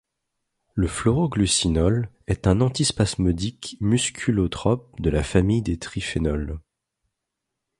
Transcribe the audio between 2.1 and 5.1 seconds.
est un antispasmodique musculotrope